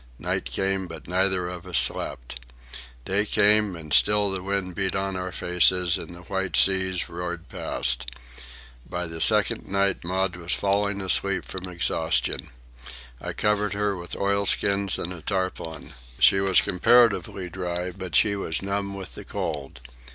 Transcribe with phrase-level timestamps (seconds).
[0.17, 2.39] Night came, but neither of us slept.
[3.05, 7.47] Day came, and still the wind beat on our faces and the white seas roared
[7.49, 8.09] past.
[8.83, 12.49] By the second night Maud was falling asleep from exhaustion.
[13.21, 15.93] I covered her with oilskins and a tarpaulin.
[16.17, 19.81] She was comparatively dry, but she was numb with the cold.